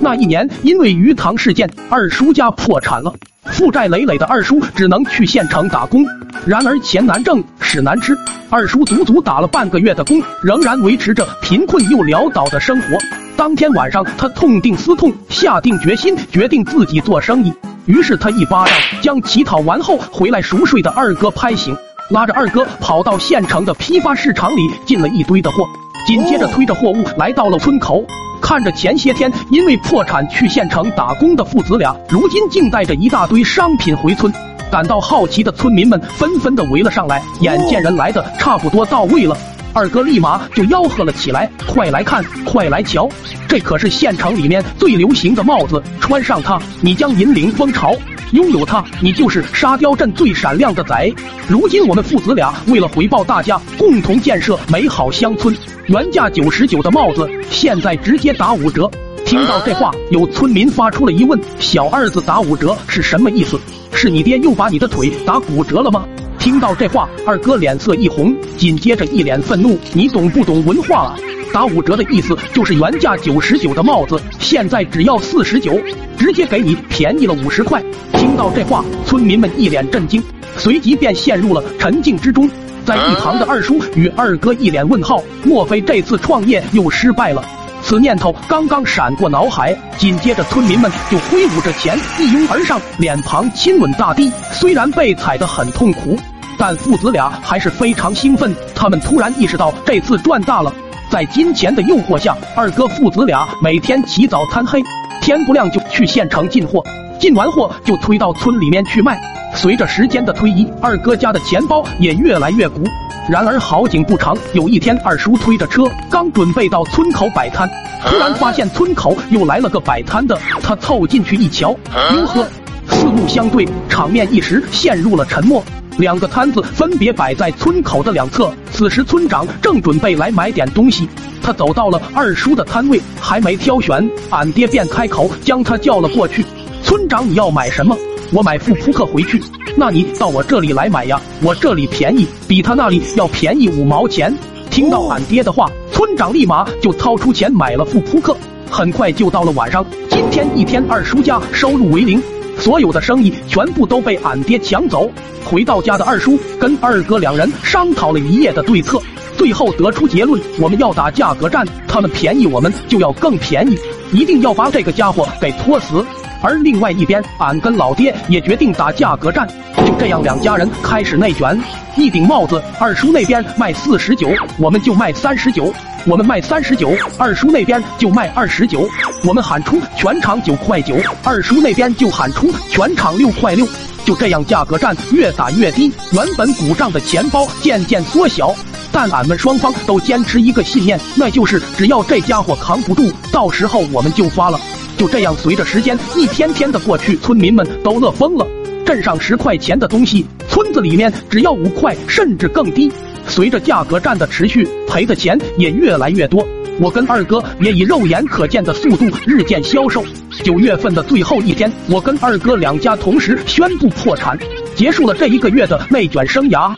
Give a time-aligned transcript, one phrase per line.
[0.00, 3.12] 那一年，因为鱼塘事件，二叔家破产了，
[3.46, 6.04] 负债累累的二叔只能去县城打工。
[6.46, 8.16] 然而钱难挣，屎难吃，
[8.48, 12.96] 二叔足足打了半个月的工，仍然维持着贫困又潦倒的生活。
[13.36, 17.52] 当天晚上，他痛定思痛，下定决心，决定自己做生意。
[17.86, 21.76] 于是他一巴掌将乞讨完后回来熟睡的二哥拍醒，
[22.10, 25.66] 拉着二哥跑到县城的批发市场里进了一堆的货，
[26.06, 28.04] 紧接着推着货物来到了村口。
[28.40, 34.32] 看着前些天因为破产去县城打工的父子俩，如今竟带着一大堆商品回村，
[34.70, 37.20] 感到好奇的村民们纷纷的围了上来。
[37.40, 39.36] 眼见人来的差不多到位了，
[39.74, 43.08] 二哥立马就吆喝了起来：“快来看，快来瞧，
[43.48, 47.92] 这可是县城里面最流行的帽子，穿上它，你将引领风潮。”
[48.32, 51.10] 拥有它，你就是沙雕镇最闪亮的仔。
[51.48, 58.90] 如今我们父子俩为了回报大家，共同建设美好乡村，原价九十九的帽子，现在直接打五折。
[59.24, 63.58] 听到这话，有村民发出了疑问：小二子打五折是什么意思？
[63.92, 66.04] 是你爹又把你的腿打骨折了吗？
[66.48, 71.14] 听到这话，二哥脸色一红，紧接着一脸愤怒：你懂不懂文化啊？
[71.52, 75.78] 打五折的意思就是原价九十九的帽子，现在只要四十九，
[76.16, 77.84] 直接给你便宜了五十块。
[78.14, 80.22] 听到这话，村民们一脸震惊，
[80.56, 82.48] 随即便陷入了沉静之中。
[82.86, 87.44] 在一旁的二叔与二哥一脸问号，莫非这次创业又失败了？
[87.82, 94.32] 此念头刚刚闪过脑海，紧接着村民们就挥舞着钱一拥而上，脸庞亲吻大地。
[94.50, 96.18] 虽然被踩得很痛苦，
[96.58, 98.54] 但父子俩还是非常兴奋。
[98.74, 100.72] 他们突然意识到这次赚大了。
[101.10, 104.82] 在金钱的诱惑下，二哥父子俩每天起早贪黑，
[105.22, 106.84] 天不亮就去县城进货，
[107.18, 109.18] 进完货就推到村里面去卖。
[109.54, 112.82] 随着时间的推移，二哥家的钱包也越来越鼓。
[113.26, 117.68] 然而好景不长，有一天二叔推着车刚准备到村口摆摊，
[118.04, 120.38] 突然发现村口又来了个摆摊的。
[120.62, 121.70] 他凑进去一瞧，
[122.14, 122.46] 哟呵，
[122.88, 125.64] 四目相对，场面一时陷入了沉默。
[125.98, 128.52] 两个摊子分别摆在村口的两侧。
[128.70, 131.08] 此时村长正准备来买点东西，
[131.42, 136.44] 他走到了二叔的摊位，还没挑选，俺爹便开口将他叫了过去。
[136.82, 137.96] 村长，你要买什么？
[138.32, 139.42] 我买副扑克回去。
[139.76, 144.32] 那你到我这里来买呀，我这里便宜，比他那里要便宜五毛钱。
[144.70, 148.36] 听到俺爹的话，村长立马就掏出钱买了副扑克。
[148.70, 152.22] 很快就到了晚上，今天一天二叔家收入为零。
[152.68, 155.10] 所有的生意全部都被俺爹抢走。
[155.42, 159.00] 回到家的二叔跟二哥两人商讨了一夜的对策，
[159.38, 163.78] 最后得出结论：我们要打价格战，他们便宜我们就要更便宜，
[164.12, 166.04] 一定要把这个家伙给拖死。
[166.42, 169.48] 而另外一边，俺跟老爹也决定打价格战。
[169.86, 171.58] 就这样，两家人开始内卷。
[171.96, 175.72] 一顶帽子，二叔那边卖四十九，我们就卖三十九；
[176.08, 178.88] 我们卖三十九，二叔那边就卖二十九。
[179.24, 183.68] 我们喊出全场九块九，二叔那边就喊出全场六块六。
[184.06, 188.54] 就这样，价格战越打越低，原本鼓胀的钱包渐渐缩小。
[188.90, 194.58] 但俺们双方都坚持一个信念，那就是只要这家伙扛不住，到时候我们就发了。
[194.96, 198.46] 就这样，随着时间一天天的过去，村民们都乐疯了。
[198.86, 202.90] 镇上十块钱的东西，村子里面只要五块，甚至更低。
[203.38, 206.44] 随着价格战的持续，赔的钱也越来越多。
[206.80, 210.04] 我跟二哥也以肉眼可见的速度日渐消瘦。
[210.42, 214.36] 九月份的最后一天，我跟二哥两家同时宣布破产，
[214.74, 216.66] 结束了这一个月的内卷生涯。